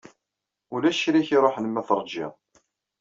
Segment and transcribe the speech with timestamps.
[0.73, 2.33] Ulac kra ek-ruḥen ma teṛjiḍ.